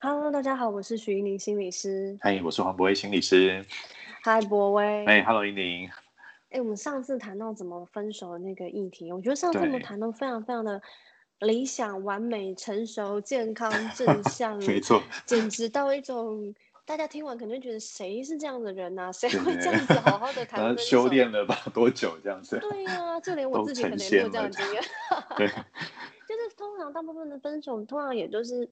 [0.00, 2.16] Hello，大家好，我是徐一宁心理师。
[2.20, 3.66] 嗨，我是黄博威心理师。
[4.22, 5.04] 嗨，博威。
[5.06, 5.90] 哎，Hello，一宁。
[6.50, 10.80] 哎，我们上次谈到怎么分手的那个议题，我觉得上次我们谈的非常非常的
[11.40, 16.54] 理想、完美、成熟、健康、正向， 没错，简直到一种
[16.86, 19.10] 大家听完肯定觉得谁是这样的人呐？
[19.12, 20.84] 谁会这样子好好的谈分手？
[20.84, 22.56] 修炼了吧多久这样子？
[22.60, 24.82] 对呀，就连 我自己可能也没有这样的经验。
[25.36, 25.48] 对，
[26.28, 28.70] 就是通常大部分的分手，通常也就是。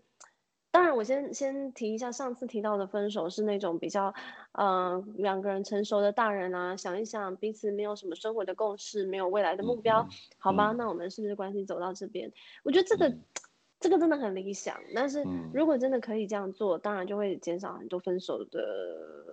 [0.76, 4.12] 当然，我先先提一下，上次提到的分手是那种比较，
[4.52, 10.72] 呃，两个人成熟的大人啊，想一想彼此没有什么生活的共识，没有未来的目标，好吧？
[10.76, 12.30] 那我们是不是关系走到这边？
[12.62, 13.10] 我觉得这个
[13.80, 18.60] 这个真的很理想，但是如果真的可以这样做，当然就会减少很多分手的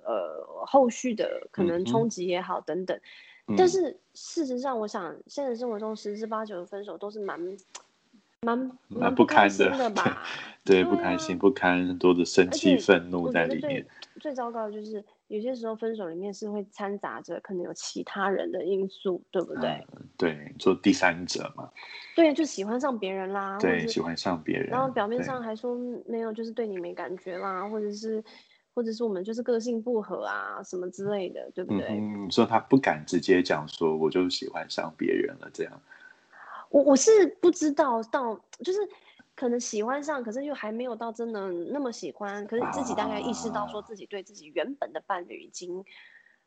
[0.05, 2.97] 呃后续的可能冲击也好等等。
[3.57, 7.37] 但是事实上，我想现实生活中十之八九的分手都是蛮。
[8.43, 10.23] 蛮蛮不堪的吧？
[10.63, 13.85] 对，不开心，不堪，很多的生气、愤怒在里面。
[14.21, 19.85] 最糟糕的就是有些时候分手里面是会掺杂着可能有其他人的因素，对不对？
[20.17, 21.69] 对，做第三者嘛。
[22.15, 23.57] 对，就喜欢上别人啦。
[23.59, 24.67] 对，喜欢上别人。
[24.69, 25.75] 然后表面上还说
[26.07, 28.23] 没有，就是对你没感觉啦，或者是，
[28.73, 31.87] 或者是我们就是个性不合啊，什么之类的，对不对？
[31.89, 35.81] 嗯，说他不敢直接讲说，我就喜欢上别人了，这样。
[36.73, 38.33] 我我是不知道到，
[38.65, 38.79] 就是
[39.35, 42.45] 可能喜欢上，可是又还没有到真的那么喜欢。
[42.47, 45.85] 可是自己大概意识到，说自己对自己原本的伴侣已经，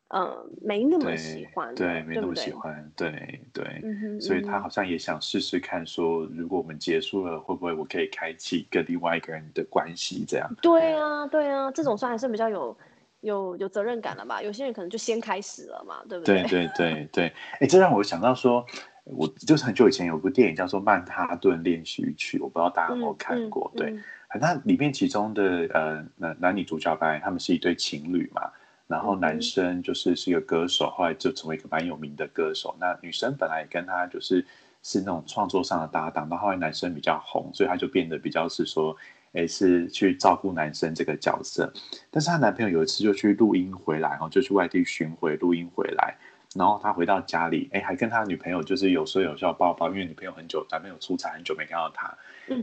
[0.08, 3.80] 呃，没那么喜欢，对，没那么喜欢，对对。
[4.20, 10.24] 所以他好像也想试试看，说如果我们结束了，会不会我可以开启跟另外一个人的关系？
[10.26, 10.52] 这样。
[10.60, 12.76] 对啊，对啊，这种算还是比较有
[13.20, 14.42] 有有责任感了吧？
[14.42, 16.42] 有些人可能就先开始了嘛，对不对？
[16.42, 17.32] 对对对对。
[17.60, 18.66] 哎，这让我想到说。
[19.06, 23.70] 我就是很久以前有部电影叫做《曼哈顿练习曲》，我不知道大家有没有看过。
[23.76, 23.96] 对，
[24.40, 28.42] 那里面其中的呃男男女主角班，他们是一对情侣嘛。
[28.88, 32.76] 然后男生就是是一个歌手，后来就成为一个蛮有名的歌手。
[32.78, 34.46] 那女生本来也跟他就是
[34.82, 38.96] 是那种创作上的搭档，到后来男生比较红，所以他就变得比较是说，
[39.32, 41.72] 哎，是去照顾男生这个角色。
[42.12, 46.16] 但是她男朋友有一次就去录音回来，然后就去外地巡回录音回来。
[46.56, 52.16] 然后他回到家里，哎，还跟他女朋友就是有说有笑抱抱，因为女朋友很久男朋友出差很久没看到他。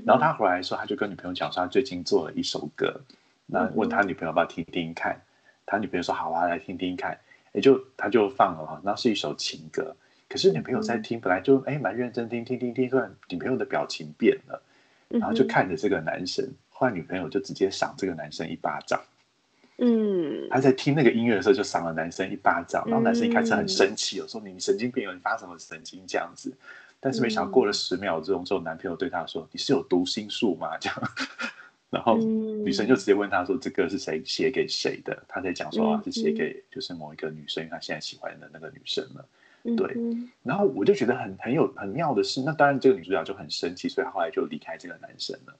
[0.06, 3.02] 然后他回来的时候，他就跟女朋友讲说他最近做了一首歌，
[3.46, 5.22] 那问他女朋友要不要听听看。
[5.66, 7.18] 他女朋友说好啊，来听听看。
[7.54, 9.96] 哎，就他就放了哈，那是一首情歌。
[10.28, 14.62] 可是女朋友在听，本来就哎蛮认真听听听听，突然女朋友的表情变了，
[15.10, 19.00] 然后就看着这个男生，后来女朋友就直接赏这个男生一巴掌。
[19.80, 26.54] 嗯，他在听那个音乐的时候就赏了男生一巴掌，然后男生一开始很生气，有说你神经病，你发什么神经这样子？
[27.00, 31.02] 但是没想到过了十秒钟之后，男朋友对他说：“你是有读心术吗？”这样，
[31.90, 39.26] 然后女生就直接问他说：“这个是谁写给谁的？”他在讲说啊，是写给就是某一个女生，他现在喜欢的那个女生了。
[39.76, 39.98] 对，
[40.44, 45.56] 然后我就觉得很很有很妙的是，那当然这个女主角就很生气，所以后来就离开这个男生了。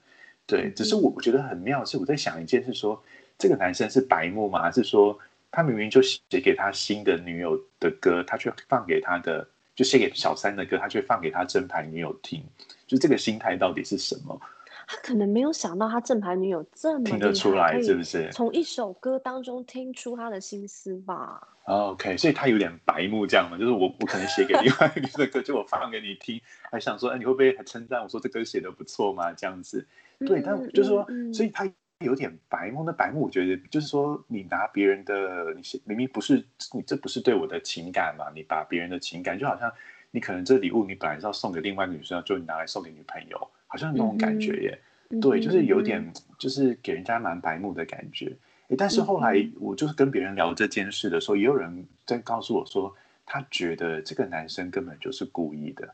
[0.46, 3.04] 对，只是我我觉得很妙是我在想一件事说。
[3.44, 4.62] 这个男生是白目吗？
[4.62, 5.20] 还是说
[5.52, 9.46] 他明明就写给他新的女友的歌，他却放给他的
[9.76, 12.42] 就写给小三的歌，他却放给他正牌女友听？
[12.88, 14.40] 就这个心态到底是什么？
[14.88, 18.30] 他可能没有想到他正牌女友这么听得出来，是不是？
[18.32, 23.58] 从一首歌当中听出他的心思吧？OK，所以他有点白目这样嘛？
[23.58, 26.40] 就是我我可能写给另外一个女的歌， 就我放给你听，
[26.72, 29.34] 还想说，哎，你会不会还称赞我说这歌写的不错吗？
[29.34, 29.86] 这样子，
[30.20, 31.70] 对，但就是说，所以他。
[32.04, 38.26] 有点白目，那白目，我觉得就是说，你拿别人的，你明明不是你，这不是对我的情感嘛？
[38.36, 39.72] 你把别人的情感，就好像
[40.12, 44.80] 你可能这礼物你本来是要送给另外一个女生，就你拿来送给女朋友，好像那种感觉耶。
[45.22, 48.36] 对，就是有点，就是给人家蛮白目的感觉。
[48.70, 55.94] 哎，但是后来我就是跟别人聊这件事的时候，也有人在告诉我说，他觉得这个男生根本就是故意的。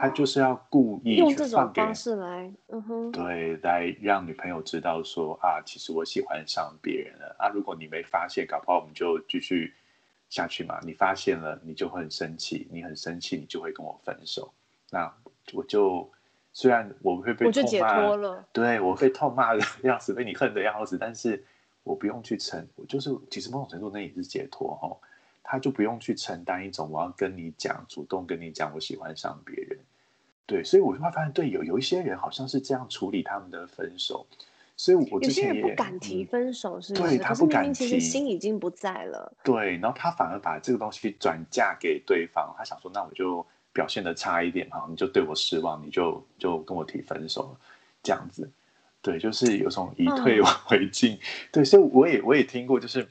[0.00, 7.48] 他就是要故意用这种方式来，嗯哼，对，来让女朋友知道说啊，其实我喜欢上别人了啊。
[7.48, 9.72] 如果你没发现，搞不好我们就继续
[10.28, 10.78] 下去嘛。
[10.82, 14.52] 你发现了，你就会很生气，你很生气，你就会跟我分手。
[14.90, 15.12] 那
[15.52, 16.10] 我就
[16.52, 21.44] 虽然我会被痛骂了，对我被痛骂的样子，被你恨的样子，但是
[21.84, 24.98] 我不用去承，我就是其实某种程度那也是解脱哦。
[25.42, 29.78] 他就不用去承担一种我要跟你讲，主动跟你讲我喜欢上别人，
[30.46, 34.26] 对，所以我就会发现，对，有有一些人好像是这样处理他们的分手，
[34.76, 47.60] 所以我之前也不敢提分手，是对他不敢提，心已经不在了，对，然后他反而把这个东西转嫁给对方，他想说，那我就表现的差一点哈，你就对我失望，你就就跟我提分手了，
[48.02, 48.50] 这样子，
[49.02, 50.40] 对，就是有种以退
[50.70, 51.18] 为进。
[51.52, 53.08] 对，所以我也我也听过，就是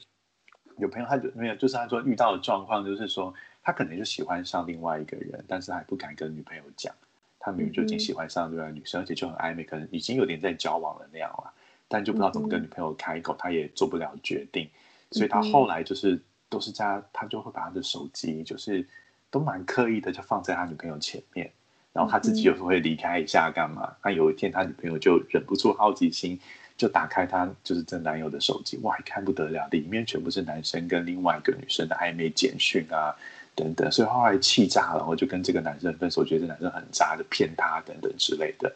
[0.79, 6.93] 有朋友他就没有，就是他说遇到的状况就是说，他可能就喜欢上另外一个人，但是还不敢跟女朋友讲，
[7.39, 11.51] 他明明就已经喜欢上另外女生，而且就很暧昧，可能已经有点在交往了那样了，
[11.87, 14.69] 但就不知道怎么跟女朋友开口，他也做不了决定，
[15.11, 18.87] 所以他后来就是都是在他就会把他的手机就是
[19.29, 21.51] 都蛮刻意的就放在他女朋友前面。
[21.91, 23.91] 然后他自己有时候会离开一下干嘛？
[24.03, 26.39] 那有一天他女朋友就忍不住好奇心，
[26.79, 33.13] 就打开他就是这男友的手机，哇，一看不得了，里面全部是男生跟另外一个女生的暧昧简讯啊
[33.53, 38.73] 等等，所以后来气炸了，我就跟这个男生分手，觉得这男生很渣的骗他等等之类的。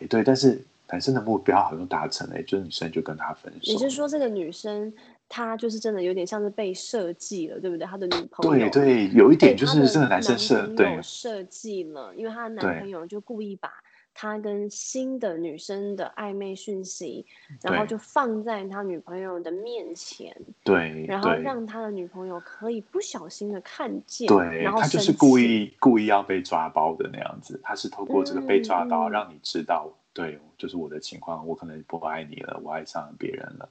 [0.00, 0.58] 哎，对，但是
[0.88, 3.72] 男生的目标好像达成了，就是女生就跟他分手。
[3.72, 4.90] 你是说这个女生？
[5.34, 7.86] 他就是真的有点像是被设计了，对不对？
[7.86, 13.70] 他的女朋友对对，有一点就是这个男生设对设计了，因为他的男朋友就故意把
[14.14, 17.26] 他跟新的女生的暧昧讯息，
[17.62, 33.68] 然后就放在他女朋友的面前，对，然后让他的女朋友可以不小心的看见，对，然后他就是故意故意要被抓包的那样子，他是透过这个被抓包让你知道，对，就是我的情况，我可能不爱你了，我爱上了别人了。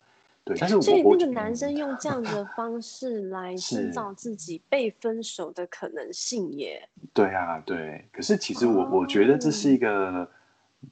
[0.54, 6.88] 对，但是所以那个男生用这样的方 式来制造自己被分手的可能性耶。
[7.14, 8.06] 对啊，对。
[8.12, 10.30] 可是其实我我觉得这是一个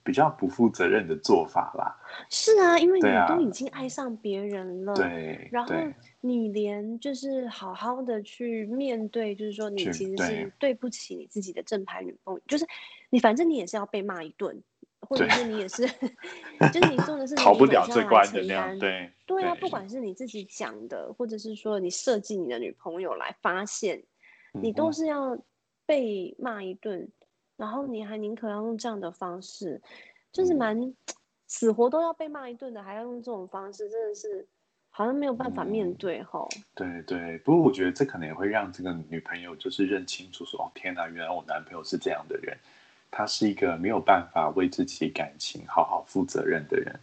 [0.03, 1.95] 比较不负责任的做法啦。
[2.29, 5.73] 是啊，因为你都已经爱上别人了，对，然后
[6.21, 12.65] 你连就是好好的去面对，就是说你其实是对不起你自己的正牌女朋友，就是
[13.09, 14.61] 你反正你也是要被骂一顿。
[15.01, 15.87] 或者是你也是，
[16.73, 19.11] 就是你做的是逃不了这关的那样，对。
[19.25, 19.87] 对啊，不管。
[19.89, 24.03] 是你自己讲的，或者是说你设计你的女朋友来发现，
[24.53, 25.37] 你都是要
[25.85, 27.09] 被骂一顿，
[27.55, 29.81] 然后你还宁可要用这样的方式，
[30.31, 30.93] 就是蛮
[31.47, 34.47] 死活都要被骂一顿的，还要用这种方式，真的是
[34.89, 36.47] 好像没有办法面对哈。
[36.75, 42.57] 对对，不过我觉得这可能也会让这个女朋友就是认清楚说，哦天哪，原来我男朋友是这样的人。
[43.11, 46.99] 他是一个没有办法为自己感情好好负责任的人，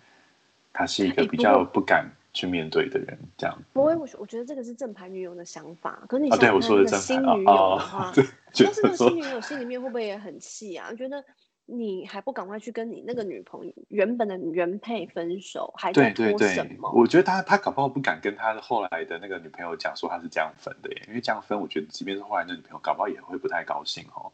[0.72, 3.58] 他是一个比较不敢去面对的人，这样。
[3.72, 6.02] 不会，我我觉得这个是正牌女友的想法。
[6.08, 10.92] 可是你对我说的新女友的话，但是那个新女友心里面会不会也很气啊？
[10.94, 11.24] 觉得
[11.64, 16.90] 你还不赶快去跟你那个女朋友原本的原配分手，还在拖什么？
[16.92, 24.30] 我觉得他他搞不好不敢跟他后来的那个女朋友讲说他是这样分的耶，因为这样分，我觉得即便是后来那女朋友，搞不好也会不太高兴哦。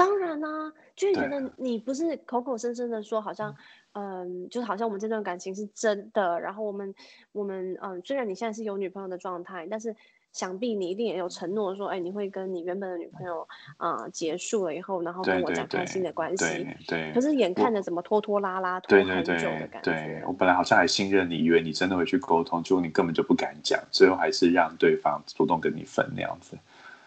[0.00, 3.54] 当然啦，就是觉得你不是口口声声的说，好像，
[3.92, 6.40] 嗯，就是好像我们这段感情是真的。
[6.40, 6.94] 然后我们，
[7.32, 9.94] 我们，嗯，虽然你现在是有女朋友的状态，但是
[10.32, 16.66] 想必你一定也有承诺说，哎，你会跟你原本的女朋友啊结束了以后，然后跟我展开新的关系。
[16.88, 17.12] 对。
[17.12, 19.92] 可是眼看着怎么拖拖拉拉拖很久的感觉。
[19.92, 26.56] 对我本来好像还信任你，以为你真的会去沟通，结果你根本就不敢讲，最后还是让对方主动跟你分那样子。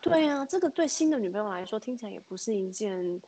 [0.04, 3.22] 对啊，这个对新的女朋友来说听起来也不是一件，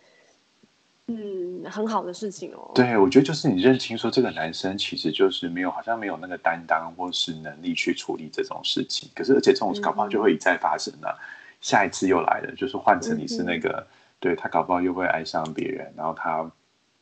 [1.07, 2.69] 嗯，很好的事情哦。
[2.75, 9.09] 对，我觉得就是你认清说这个男生其实就是没有，好像没有那个担当或是能力去处理这种事情。
[9.15, 11.17] 可是而且这种搞不好就会一再发生了，
[11.61, 13.87] 下一次又来了，就是换成你是那个，
[14.19, 16.51] 对他搞不好又会爱上别人，然后他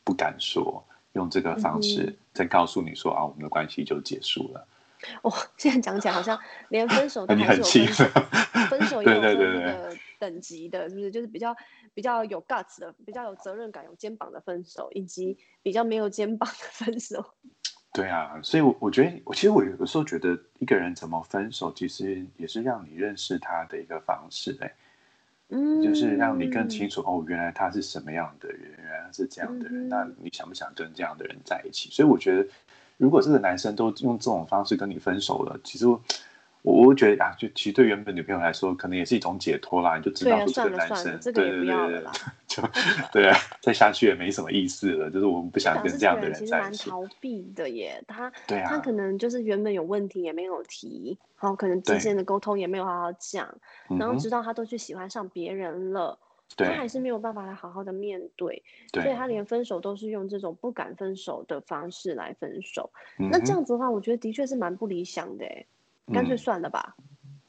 [0.04, 0.84] 不敢说，
[1.14, 4.64] 用这个方式再告诉你说啊，我们的关系就结束了。
[5.22, 8.04] 哦，现在讲起来好像连分手都还是有分手，
[8.70, 11.10] 分手也有分那个等级的，是不是？
[11.10, 11.54] 就是比较
[11.92, 17.24] 比较有 guts 的，比较有责任感、有肩膀的分手，以及比较没有肩膀的分手。
[17.94, 24.74] 对啊，所以，我我觉得，我其实我有时候觉得，一个人怎么分手，其实也是让你认识他的一个方式，哎，
[25.50, 31.88] 嗯，就是让你更清楚，哦，原来他是什么样的人，原来是这样的人，那你想不想跟这样的人在一起？
[31.90, 32.44] 所以我觉得。
[32.96, 35.98] 如果这个男生都用这种方式跟你分手了，其实我
[36.62, 39.96] 我觉得啊，就其实对原本女朋友来说，可能也是一种解脱啦。
[39.96, 42.12] 你就知道说这个男生，这个也不要了啦，
[42.48, 42.62] 就
[43.12, 45.10] 对啊，再下去也没什么意思了。
[45.10, 46.88] 就是我们不想跟这样的人在一起。
[46.88, 53.46] 逃避的耶，他对啊，他可能就是原本有问题也没有提，然后可能之间的沟通也没有好好讲，
[53.98, 56.18] 然后直到他都去喜欢上别人了。
[56.56, 62.90] 他还是没有办法来好好的面对，所以他连分手都是用这种不敢分手的方式来分手。
[63.16, 65.66] 那这样子的话，我觉得的确是蛮不理想的，哎，
[66.12, 66.94] 干脆算了吧。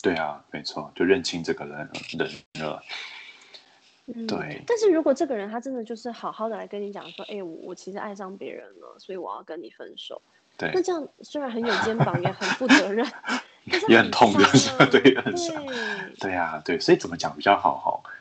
[0.01, 2.29] 对啊，没错，就认清这个人人
[2.63, 2.81] 了。
[4.27, 4.63] 对。
[4.65, 10.21] 但是如果这个人他真的就是好好的来跟你讲说，哎，我我其实爱上别人了，所以我要跟你分手。
[10.57, 10.71] 对。
[10.73, 13.05] 那这样虽然很有肩膀，也很负责任，
[13.89, 14.31] 也很痛，
[14.91, 15.15] 对，对，
[16.19, 18.11] 对啊，对，所以怎么讲比较好哈？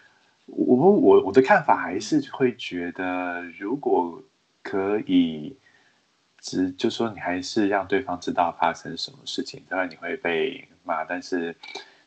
[0.46, 4.22] 我我我的看法还是会觉得，如果
[4.62, 5.56] 可以
[6.38, 11.56] 只就说你还是让对方知道发生什么事情，当然你会被骂，但是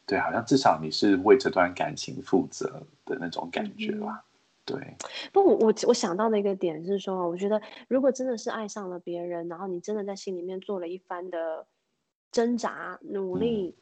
[0.06, 4.24] 对，好像至少你是为这段感情负责的那种感觉吧。
[4.66, 4.78] 对，
[5.32, 11.66] 不，我我我想到的一个点是说，我觉得如果真的是爱上了别人，然后你真的在心里面做了一番的
[12.32, 13.76] 挣扎、努力、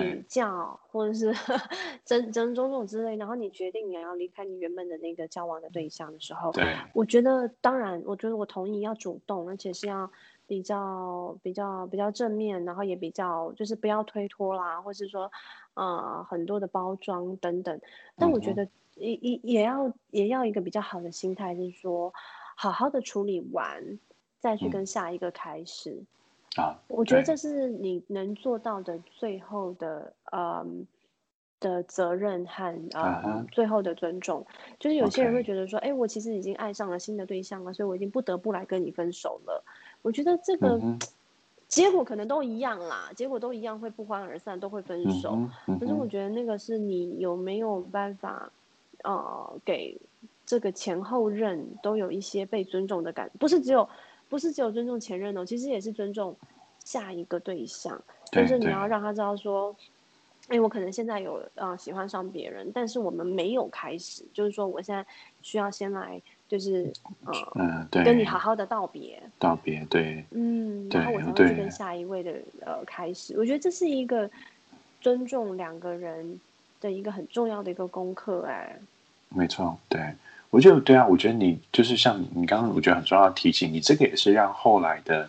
[0.00, 1.32] 比较，或者是
[2.04, 10.10] 争争种种之类，然后你决定你要离开你原本的那个交往的对象的时候，对，我觉得当然，我觉得我同意要主动，而且是要
[10.46, 15.30] 比较比较比较正面，然后也比较就是不要推脱啦，或是说
[15.74, 17.80] 呃很多的包装等等，
[18.16, 18.68] 但我觉得。
[18.96, 22.12] 也也也要也要一个比较好的心态，就是说，
[22.54, 23.98] 好好的处理完，
[24.38, 26.04] 再去跟下一个开始。
[26.56, 30.86] 啊，我觉得这是你能做到的最后的嗯
[31.60, 34.44] 的责任和呃最后的尊重。
[34.78, 39.64] 就是有些人会觉得说，哎，我其实已经爱上了新的对象了，所以我已经不得不来跟你分手了。
[40.02, 40.80] 我觉得这个
[41.68, 45.38] 结果可能都一样啦，结果都一样会不欢而散，都会分手。
[45.80, 48.50] 可是我觉得那个是你有没有办法。
[49.04, 50.00] 呃，给
[50.46, 53.88] 这个前后任都有一些被尊重的感，不是只有，
[54.32, 56.34] 不是只有尊重前任哦，其实也是尊重
[56.86, 58.86] 下一个对象，就是你要。
[58.86, 59.76] 让他知道说，
[60.48, 65.04] 哎，我可能现在有呃喜欢上别人，但是我们没有开始，就是说我现在
[65.42, 66.90] 需要先来，就是
[67.26, 72.32] 呃，对，跟你好好的道别，道别，对，嗯，然后我才会去跟下一位的
[72.64, 74.30] 呃开始，我觉得这是一个
[75.02, 76.40] 尊重两个人
[76.80, 78.74] 的一个很重要的一个功课，哎。
[79.28, 80.00] 没错，对
[80.52, 85.26] 我觉得对啊，我觉得你就是像你刚刚，我觉得很重要的提醒，你这个也是让后来的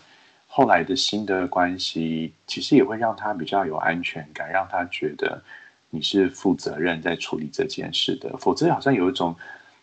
[0.47, 5.41] 后来的新的关系，其实也会让他比较有安全感，让他觉得
[5.89, 8.35] 你是负责任在处理这件事的。
[8.37, 9.33] 否则好像有一种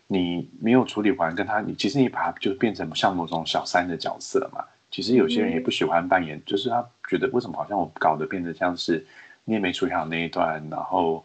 [0.09, 4.62] 你没有处理完，跟他你其实你把他就变成像某种小三的角色嘛。
[4.90, 9.02] 其实有些人也不喜欢扮演，就是他觉得为什么好像我搞得变得像是
[9.47, 11.25] 你也没处理好那一段，然后。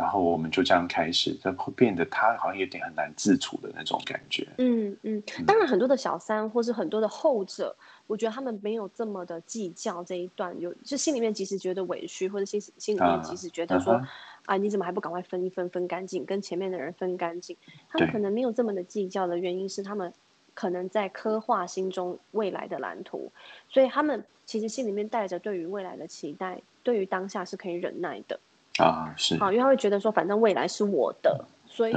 [0.00, 4.48] 然后我们就这样开始，就会变得他好像有点很难自处的那种感觉。
[4.56, 7.76] 嗯嗯，当然很多的小三或是很多的后者，
[8.06, 14.00] 我觉得他们没有这么的计较这一段，有就心里面即使觉得委屈，或者心心里面即使觉得说
[14.46, 17.54] 啊你怎么还不赶快分一分分干净，跟前面的人分干净，
[17.90, 20.10] 他们可能没有这么的计较的原因是他们
[20.54, 23.30] 可能在刻画心中未来的蓝图，
[23.68, 28.40] 所以他们其实心里面带着对于未来的期待，对于当下是可以忍耐的。
[28.78, 31.94] 啊，是好，因为他会觉得说，反正未来是我的，所以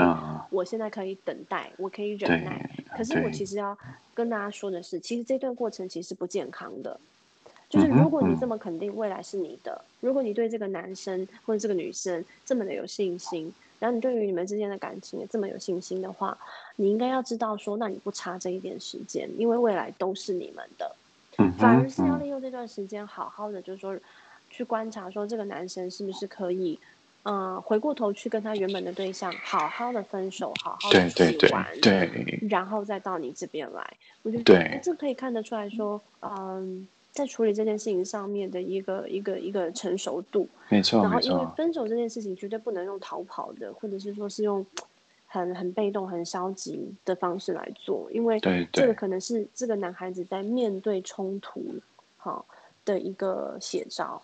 [0.49, 2.69] 我现在可以等待，我可以忍耐。
[2.95, 3.77] 可是我其实要
[4.13, 6.99] 跟大家说的是，其实这段过程其实不健康的。
[7.69, 16.37] 就是如果你这么肯定未来是你的，如果你对这个男生或者这个女生这么的有信心，然后你对于你们之间的感情也这么有信心的话，
[16.75, 20.95] 你应该要知道说，那你不差这一点时间，因为未来都是你们的。
[21.57, 23.97] 反而是要利用这段时间，好好的就是说。
[24.53, 26.79] 去观察说这个男生是不是可以，
[27.23, 33.93] 嗯，回过头去跟他原本的对象好好的分手，好好的去玩，对，然后再到你这边来。
[34.21, 40.47] 我觉得这可以看得出来说，嗯，在处理这件事情上面的一个一个一个成熟度。
[40.69, 44.63] 没错，然后因为分手这件事情绝对不能用逃跑的，或者是说是用
[45.25, 48.39] 很很被动、很消极的方式来做，因为
[48.71, 51.63] 这个可能是这个男孩子在面对冲突
[52.17, 52.45] 好
[52.85, 54.21] 的一个写照。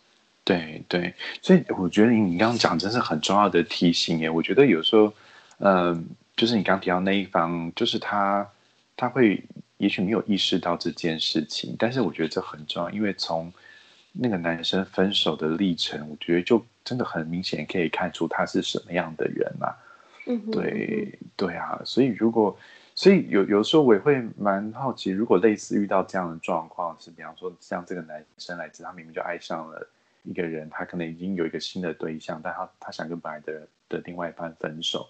[0.50, 1.14] 对对，
[1.44, 4.28] 所以我觉得你你刚刚讲真是很重要的提醒耶。
[4.28, 5.14] 我觉得有时候，
[5.60, 8.50] 嗯，就是你刚提到那一方，就是他
[8.98, 9.44] 他会
[9.78, 13.54] 也许没有意识到这件事情，但是我觉得这很重要，因为从
[14.12, 19.70] 那个男生分手的历程，我觉得就真的很明显可以看出他是什么样的人啊。
[20.26, 22.58] 嗯，对对啊，所以如果
[22.96, 29.88] 所以有有时候我也会蛮好奇，如果类似遇到这样的状况，是比方说像这个男生来自，他明明就爱上了。
[30.30, 35.10] 一个人，他可能已经有一个新的对象，但他他想跟本来的的另外一半分手。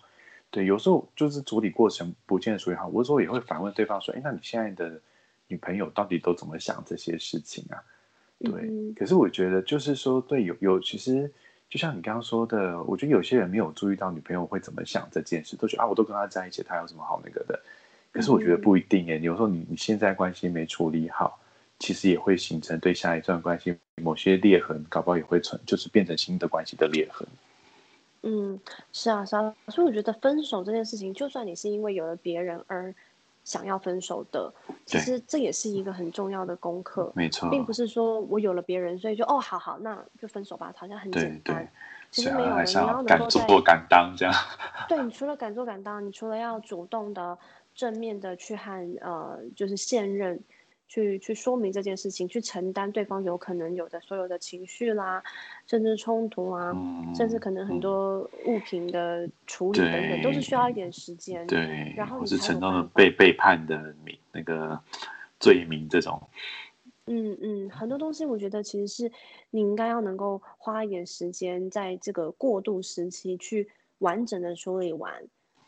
[0.50, 5.00] 对，有时候就是处理过程不见得处理好，我有时候也会反问对方说：“哎，那你现在的
[5.48, 7.84] 女朋友到底都怎么想这些事情啊？”
[8.40, 11.30] 对，可是我觉得就是说，对，有有，其实
[11.70, 17.60] 就像你刚刚说的，我觉得有些人没有注意到女朋友会怎么想这件事，都觉得啊，我都跟他在一起，他有什么好那个的？
[18.14, 21.40] 可是我觉得不一定耶，有时候你你现在关系没处理好。
[21.80, 27.28] 其实也会形成对下一段关系某些裂痕，搞不好也会成，就是变成新的关系的裂痕。
[28.22, 28.60] 嗯，
[28.92, 29.56] 是啊，是啊。
[29.70, 32.94] 所以我觉得分手这件事情，就算你是因为有了别人而
[33.46, 34.54] 想要分手的，
[34.86, 37.12] 其实这也是一个很重要的功课。
[37.16, 41.66] 没错，并不是说我有了别人，所以就哦，好好，那就分手吧，好像很简单。
[42.12, 44.36] 其实没有的，你要敢做敢当这样。
[44.90, 47.38] 对你除了敢做敢当，你除了要主动的、
[47.74, 50.38] 正面的去和呃，就是现任。
[50.90, 55.24] 去去说明这件事情，去承担对方有可能有的所有的情绪啦，
[55.68, 56.76] 甚至冲突啊，
[57.16, 61.46] 甚至可能很多物品的处理等等，都是需要一点时间。
[61.46, 64.78] 对，然后是承担了被背叛的名那个
[65.40, 66.22] 罪名这种。
[67.06, 69.12] 嗯嗯，很多东西我觉得其实是
[69.52, 73.70] 你应该要能够花一点时间，在这个过渡时期去
[74.00, 75.14] 完整的处理完。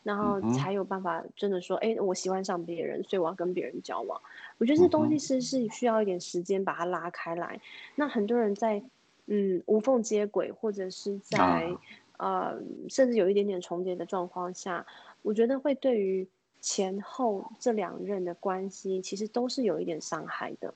[0.02, 4.20] 然后才有办法真的说，哎，我喜欢上别人，所以我要跟别人交往。
[4.58, 7.60] 我觉得这东西是是需要一点时间把它拉开来。
[7.94, 8.82] 那很多人在
[9.26, 11.76] 嗯无缝接轨，或者是在
[12.16, 14.84] 呃甚至有一点点重叠的状况下，
[15.22, 16.26] 我觉得会对于
[16.60, 20.74] 前后这两任的关系，其实都是有一点伤害的。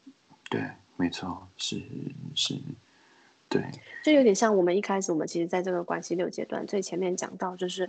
[0.49, 0.61] 对，
[0.97, 1.83] 没错，是
[2.35, 2.56] 是，
[3.56, 7.88] 对，就有点像我们一开始，我们其实在这个关系六阶段最前面讲到，就是。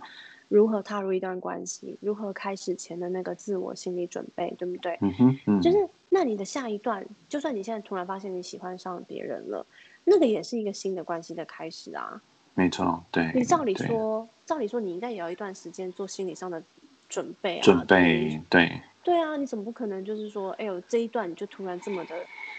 [0.50, 1.98] 如何踏入一段关系？
[2.00, 4.96] 如何开始前的那个自我心理准备，对不对？
[5.02, 5.12] 嗯
[5.44, 5.76] 哼，就是
[6.08, 9.66] 那你的下一段，就算你现在突然发现你喜欢上别人了，
[10.04, 12.22] 那个也是一个新的关系的开始啊。
[12.54, 13.30] 没错，对。
[13.34, 16.62] 你照理说，照理说你应该也要一段时间做心理上的
[17.10, 17.62] 准备啊。
[17.62, 18.80] 准备，对。
[19.04, 22.16] 对啊，你怎么不可能就是说，哎呦，这一段你就突然这么的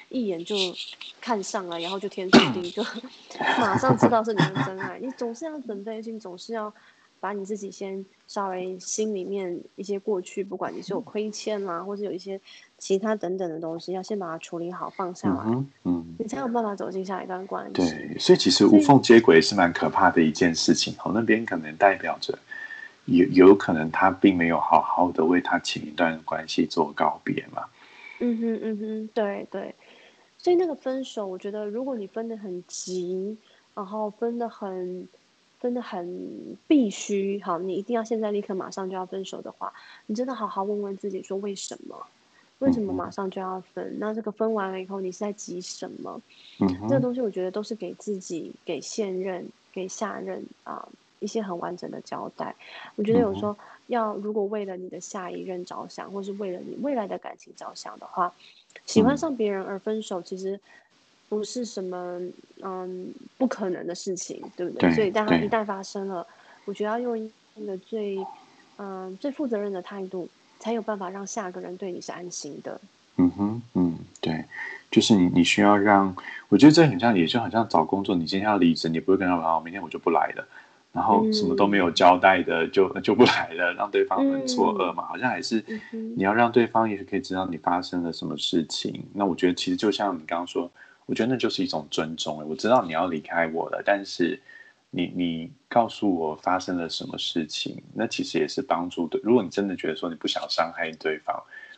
[0.09, 0.55] 一眼就
[1.21, 2.83] 看上了，然后就天注定就
[3.57, 4.99] 马上知道是你的真爱？
[4.99, 6.73] 你总是要准备，你总是要。
[7.21, 12.39] 把你自己先稍微心里面一些过去，不管你是有亏欠啦，或者有一些
[12.77, 15.43] 其他等等的东西，要先把它处理好，放下来，
[15.83, 17.73] 嗯，你才有办法走进下一段关系。
[17.73, 20.95] 对，所以其实无缝接轨是蛮可怕的一件事情。
[21.03, 22.39] 哦，那边可能代表着
[23.03, 27.65] 有有可能他并没有好好的为他前一段关系做告别嘛。
[28.21, 29.75] 嗯哼嗯哼，对对。
[30.39, 33.37] 所以那个分手，我觉得如果你分的很急，
[33.75, 35.07] 然后分的很。
[35.59, 39.73] 分的很必须，好，你一定要现在立刻马上就要分手的话，
[40.05, 42.07] 你真的好好问问自己，说为什么？
[42.59, 43.97] 为什么马上就要分？
[43.99, 46.21] 那这个分完了以后，你是在急什么？
[46.59, 50.87] 嗯，这个东西我觉得都是给自己、给现任、给下任啊
[51.19, 52.55] 一些很完整的交代。
[52.95, 53.55] 我觉得有时候
[53.87, 58.33] 要如果为了你的下一任着想，或是为了你未来的感情着想的话，
[58.85, 60.59] 喜欢上别人而分手，其实。
[61.29, 62.19] 不是什么
[62.63, 64.91] 嗯不可能的事情，对不对？
[64.95, 66.25] 所以但它一旦发生了，
[66.65, 67.31] 我觉得要用一
[67.67, 68.17] 个最
[68.77, 70.27] 嗯最负责任的态度，
[70.57, 72.81] 才有办法让下个人对你是安心的。
[73.17, 74.43] 嗯哼，嗯，对，
[74.89, 76.15] 就是你你需要让，
[76.47, 80.47] 我觉得这很像，也就很像找工作，你今天要离职，你不会跟他说啊，明天我就不来了，
[80.91, 85.05] 然后什么都没有交代的就就不来了，让对方很错愕嘛。
[85.05, 89.03] 好像还是你要让对方也是可以知道你发生了什么事情。
[89.13, 90.71] 那我觉得其实就像你刚刚说。
[91.05, 94.39] 我觉得那就是一种尊重我知道你要离开我了，但是
[94.91, 99.19] 你你告诉我发生了什么事情，那其实也是帮助的。
[99.23, 101.35] 如果你真的觉得说你不想伤害对方，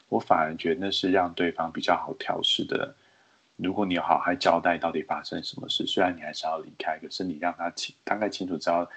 [0.09, 2.93] 我反而觉得那是让对方比较好调试的。
[3.63, 8.89] 如果你好好交代到底发生什么事，虽然你还是要离开，可是你让他清大概清楚知道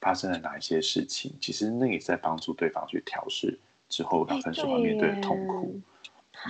[0.00, 5.78] 发生了哪一些事情，其实那也在帮助对方去调试之后要分手要面对的痛苦。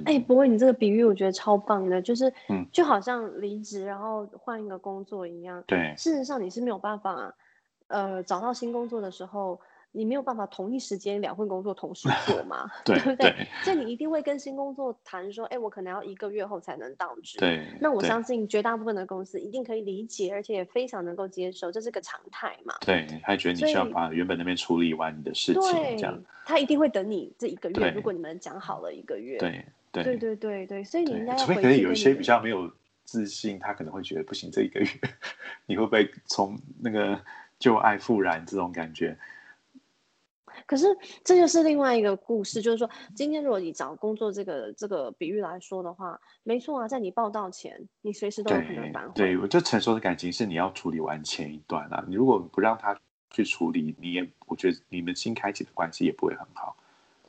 [0.05, 5.65] 哎，不过，你这个比喻我觉得超棒的，就是，嗯，就好像离职然后换一个工作一样。
[5.67, 7.35] 对，事实上你是没有办法，
[7.89, 9.61] 呃，找到新工作的时候。
[9.93, 12.71] 你没有办法同一时间两份工作同时做 嘛？
[12.85, 13.47] 对不对？
[13.63, 17.39] 所以你一定会跟新工作谈说，哎，我可能要一个月后才能到职。
[17.39, 17.67] 对。
[17.81, 22.75] 那我相信绝大部分的公司一定可以理解，而且也非常能够接受，这是个常态嘛。
[22.81, 26.23] 对，他觉得你需要把原本那边处理完你的事情，这样。
[26.45, 29.39] 他一定会等你这一个月，如果你们讲好了一个月。
[29.39, 31.35] 对对对对对对，所以你应该。
[31.37, 32.71] 除非可能有一些比较没有
[33.05, 34.87] 自信，他可能会觉得不行，这一个月
[35.67, 37.19] 你会不会从那个
[37.59, 39.17] 旧爱复燃这种感觉？
[40.67, 40.87] 可是
[41.25, 49.13] 这就是另外一个故事，就是说，今天如果你找工作这个这个比喻来说的话，没错啊，在你报道前，你随时都有可能反悔。
[49.15, 52.99] 对，我就成熟的感情是你要处理完前一段啊，你如果不让他
[53.31, 56.77] 去处理，你也我觉得你们新开启的关系也不会很好。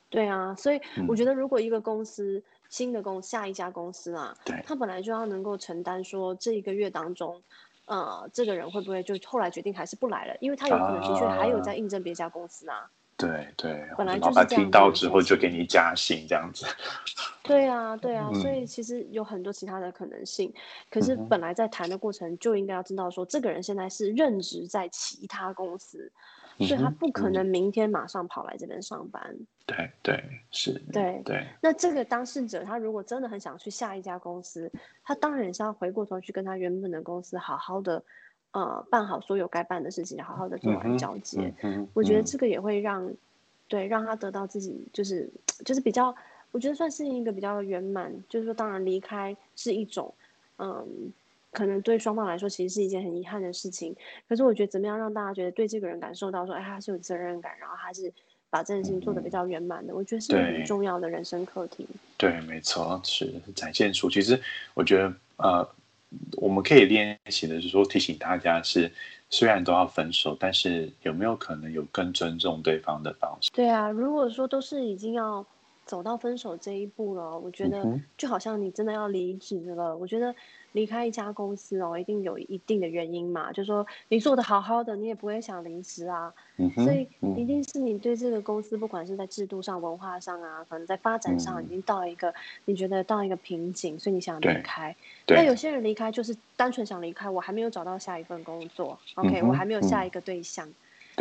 [0.09, 7.43] 对啊，所以我觉得如果一个公司新的公下一家公司啊，对，他本来就要能够承担说这一个月当中，
[7.85, 12.89] 呃，这个人会不会就后来决定还是不来了，因为他有可能的确还有在应征别家公司啊。
[13.19, 16.65] 对对，本来老板听到之后就给你加薪这样子。
[17.43, 20.53] 对啊，对啊，所以其实有很多其他的可能性。
[20.89, 26.09] 可是本来在谈的过程就应该要知道说，这个人现在是任职在其他公司，
[26.59, 29.35] 所以他不可能明天马上跑来这边上班。
[29.65, 30.71] 对对是。
[30.93, 31.45] 对对。
[31.61, 34.71] 那这个当事者他如果真的很想去下一家公司，
[35.03, 38.01] 他当然是要回过头去跟他原本的公司好好的。
[38.51, 41.53] 呃，办好所有该办的事情，好好的做完交接。
[41.93, 43.11] 我觉得这个也会让，
[43.67, 45.29] 对，让他得到自己就是
[45.63, 46.15] 就是比较
[46.51, 50.11] 我觉得算是一个比较圆满，就是说，当然离开是一种，
[50.57, 51.13] 嗯，
[51.51, 53.95] 可能对双方来说其实是一件很遗憾的事情。
[54.27, 58.11] 可是我觉得怎么样让大家觉得对这个人感受到说，哎，他是有责任感，然后他是
[58.49, 61.87] 把这件事情做的比较圆满的，我觉得是很重要的人生课题。
[62.17, 64.09] 对，没错，是展现出。
[64.09, 64.41] 其实
[64.73, 65.69] 我觉得，呃，
[66.37, 68.91] 我们可以练习的是说，提醒大家是。
[69.31, 73.51] 虽然都要分手，但是有没有可能有更尊重对方的方式？
[73.53, 75.45] 对啊，如果说都是已经要
[75.89, 79.97] 走到分手这一步了，我觉得就好像你真的要离职了。
[79.97, 80.35] 我觉得
[80.73, 86.31] 离开一家公司哦，一定有一定的原因嘛，就说你做的好好的，你也不会想离职啊。
[86.75, 92.31] 所以一定是你对这个公司，不管是在制度上、文化上啊，可能在发展上已经到一个
[92.65, 94.95] 你觉得到一个瓶颈，所以你想离开。
[95.25, 100.69] 那有些人离开就是单纯想离开，我还没有找到下一份工作，OK，我还没有下一个对象。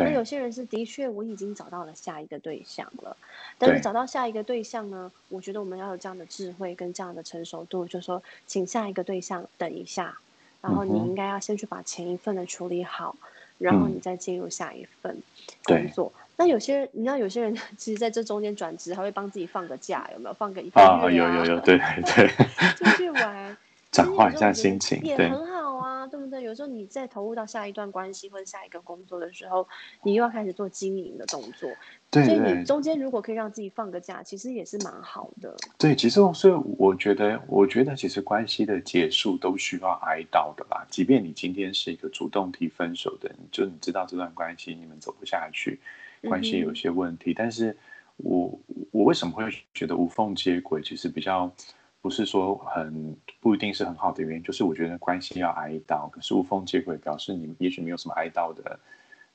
[0.05, 3.15] 那有些人是的确我已经找到了下一个对象了，
[3.57, 10.17] 但是找到下一个对象呢，我觉得我们要有这样的智慧跟这样的成熟度，就说，请下一个对象等一下，
[10.61, 13.15] 然后你应该要先去把前一份的处理好。
[13.57, 15.21] 然后你再进入下一份
[15.65, 16.13] 工作。
[16.37, 20.33] 那有些人，你知道，有些人 其实在这中间转职，还会帮自己放个假，有没有？
[20.33, 21.11] 放个一个月啊？
[21.11, 21.77] 有有有，对
[22.15, 22.29] 对。
[22.77, 23.57] 出去玩，
[23.91, 26.43] 转换一下心情，也很好啊，对不对？
[26.43, 29.67] 有时候你在投入到下一段关系或者下一个工作的时候，
[30.03, 31.69] 你又要开始做经营的动作。
[32.11, 35.55] 所以你中间如果可以让自己放个假，其实也是蛮好的。
[35.77, 40.85] 对，其实所以我觉得，我觉得其实关系的结束都需要哀悼的吧。
[40.89, 45.79] 即便你今天是一个主动提分手的人，就你知道这段关系你们走不下去，
[46.23, 47.31] 关系有些问题。
[47.31, 47.77] 但是
[48.17, 48.59] 我
[48.91, 50.81] 我为什么会觉得无缝接轨？
[50.81, 51.51] 其实比较
[52.01, 58.79] 不是说很不一定是很好的原因，就是我觉得关系要挨到，可是无缝接轨表示你也许没有什么挨到的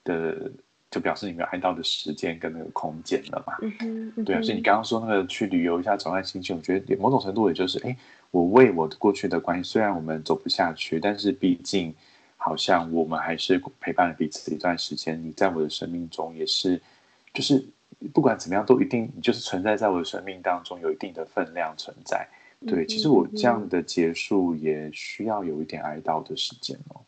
[0.04, 0.52] 的。
[0.90, 3.54] 就表示你没有挨到的时间跟那个空间了嘛？
[4.24, 7.96] 对啊，所以你刚刚说那个去旅游一下转换心情，我觉得某种程度也就是，哎，
[8.30, 11.92] 我为我过去的关系，虽然我们走不下去，但是毕竟
[12.36, 15.20] 好像我们还是陪伴了彼此一段时间。
[15.20, 16.80] 你在我的生命中也是，
[17.32, 17.66] 就是
[18.12, 22.24] 不管怎么样，都一定就是存在在我的生命当中，有一定的分量存在。
[22.66, 27.00] 对，其实我这样的结束也需要有一点哀悼的时间哦。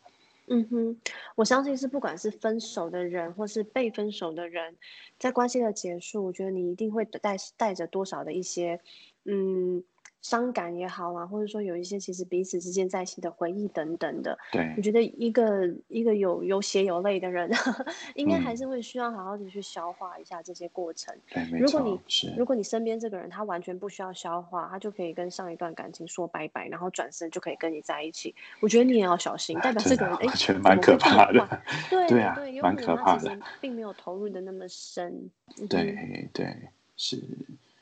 [0.48, 0.96] 嗯哼，
[1.34, 4.76] 我相信是不管是分手的人，或是被分手的人，
[5.18, 8.80] 在关系的结束，我觉得你一定会带带着多少的一些，
[9.24, 9.82] 嗯。
[10.26, 14.36] 伤感也好啊，或者说有一些其实彼此之间在一起的回忆等等的。
[14.50, 17.48] 对，我觉得一个一个有有血有泪的人，
[18.16, 21.14] 应该还是会需要好好的去消化一下这些过程。
[21.30, 22.00] 对，如果你
[22.36, 31.62] 如果你身边这个人他完全不需要消化，他就可以跟上一段感情说拜拜，然后转身就可以跟你在一起，我觉得你也要小心，代表这个人哎，觉得蛮可怕的。
[31.88, 35.30] 对对啊，蛮可怕的，并没有投入的那么深。
[35.68, 36.52] 对对
[36.96, 37.22] 是。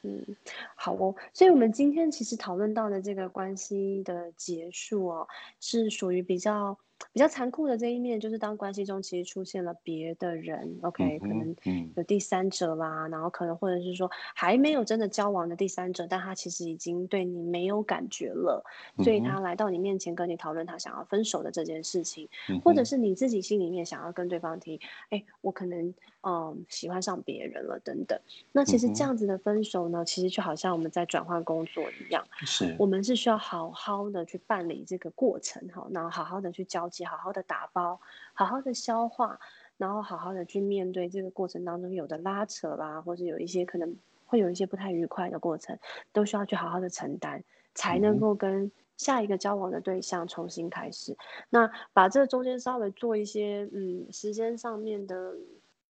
[0.05, 0.37] 嗯，
[0.77, 5.27] 好哦，所以我们今天其实讨论到的这个关系的结束哦，
[5.59, 6.79] 是属于比较。
[7.13, 11.55] 比较残酷的这一面，就是当关系中其实出现了别的人，OK，可能
[11.97, 18.65] 有第三者啦，然后可能或者是说还没有真的交往的第三者，但他其实已经对你没有感觉了，
[19.03, 22.29] 所以他来到你面前跟你讨论他想要分手的这件事情，
[22.65, 24.81] 或者是你自己心里面想要跟对方提，
[25.11, 28.19] 哎，我可能嗯喜欢上别人了等等。
[28.53, 36.85] 那其实这样子的分手呢，其实就好像我们在转换工作一样，是我们是需要好好的去办理这个过程哈，然后好好的去交。
[37.03, 37.99] 好好的打包，
[38.35, 39.41] 好好的消化，
[39.79, 45.79] 然后好好的去面对这个过程当中有的拉扯啦，或者有一些可能会有一些不太愉快的过程，
[46.13, 47.43] 都需要去好好的承担，
[47.75, 51.17] 才能够跟下一个交往的对象重新开始。
[51.49, 55.35] 那把这中间稍微做一些嗯时间上面的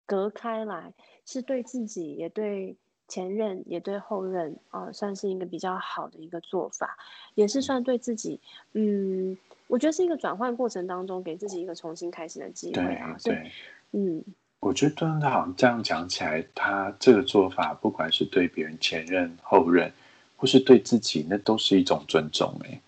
[0.06, 0.94] 隔开来，
[1.26, 2.76] 是对自己也对。
[3.06, 6.96] 前任也对后任啊，算是一个比较好的一个做法，
[7.34, 8.40] 也是算对自己，
[8.72, 9.36] 嗯，
[9.66, 13.16] 我觉得是一个转换过程当中给自己一个重新开始的机会啊。
[13.22, 13.50] 对，
[13.92, 14.22] 嗯，
[14.60, 19.92] 我觉得他好像这样讲起来，他这个做法，不管是对别人前任、后任，
[20.36, 22.80] 或是对自己，那都是一种尊重哎。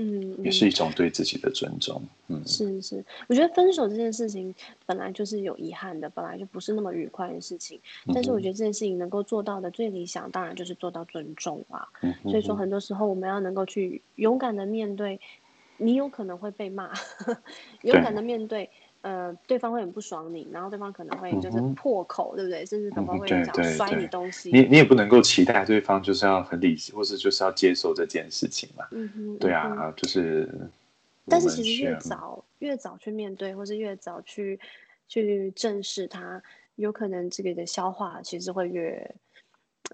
[0.00, 2.00] 嗯，也是一种对自己的尊重。
[2.28, 4.54] 嗯，是是，我觉得分手这件事情
[4.86, 7.80] 本来就是有遗憾的，本来就不是那么愉快的事情。
[8.14, 11.88] 但是我觉得这件事情能够做到的最理想，当然就是做到尊重啊。
[12.22, 15.18] 所以说，很多时候我们要能够去勇敢的面对，
[15.78, 16.92] 你有可能会被骂，
[17.82, 18.68] 有可能面对。
[19.00, 22.66] 呃，对方会很不爽你，然后对方可能会就是破口，对不对？
[22.66, 24.50] 甚至可能会讲摔你东西。
[24.50, 28.84] 你你也不能够期待对方就是要很理性，或是就是要接受这件事情嘛。
[28.90, 30.48] 嗯哼，对啊，就是。
[31.26, 34.58] 但是其实越早越早去面对，或是越早去
[35.06, 36.42] 去正视它，
[36.74, 39.14] 有可能这个的消化其实会越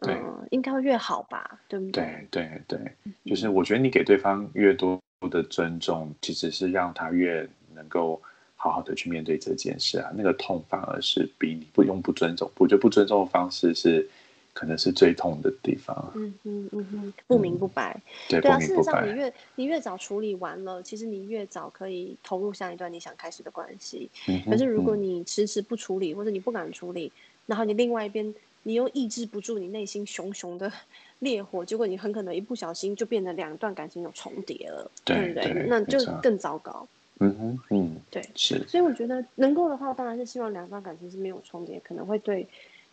[0.00, 1.60] 嗯，应该会越好吧？
[1.68, 2.26] 对不对？
[2.30, 8.20] 对对对，就是我觉得你给对方越多的尊重，其实是让他越能够
[8.56, 10.10] 好好的去面对这件事啊。
[10.16, 14.08] 那个痛反而是比你不用不尊重，我觉得不尊重的方式是。
[14.56, 16.12] 可能是最痛的地方。
[16.14, 18.00] 嗯嗯嗯嗯，不明不白。
[18.28, 18.56] 对，对啊。
[18.60, 24.08] 事实上，你越你越早处理完了，其实你越早可以投入下一段你想开始的关系。
[24.28, 24.40] 嗯。
[24.48, 27.10] 可是如果你迟迟不处理，或者你不敢处理，
[27.46, 28.32] 然后你另外一边
[28.64, 30.70] 你又抑制不住你内心熊熊的
[31.20, 35.66] 烈火，结果你很可能一不小心就变得两段感情有重叠了，对不对？
[35.68, 36.86] 那就更糟糕。
[37.20, 38.66] 嗯哼，嗯，对，是。
[38.66, 42.46] 所以我觉得能够的话，当然是希望两段感情是没有重叠，可能会对。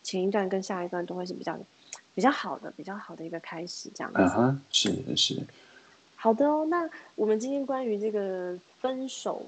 [0.04, 1.56] 前一段跟下一段都会是比较
[2.16, 4.20] 比较好的、比较好的一个开始，这样子。
[4.20, 5.40] 嗯哼，是是。
[6.16, 9.46] 好的哦，那我们今天关于这个分手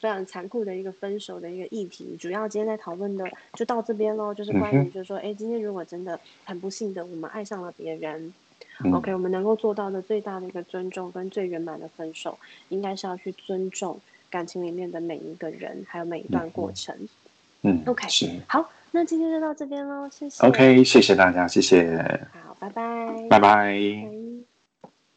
[0.00, 4.32] 非常残酷的一个分手的一个议题，主要今天在讨论的就到这边喽。
[4.32, 8.32] 就是关于，就是说，哎，今天如果真的很不幸的我们爱上了别人
[8.92, 12.38] ，OK，我们能够做到的最大的一个尊重跟最圆满的分手，
[12.70, 16.96] 应该是要去尊重感情里面的每一个人，还有每一段过程。
[17.62, 18.70] 嗯，OK，是好。
[18.92, 20.44] 那今天就到这边喽，谢谢。
[20.44, 22.26] OK，谢谢大家，谢谢。
[22.42, 23.28] 好，拜拜。
[23.28, 24.49] 拜拜。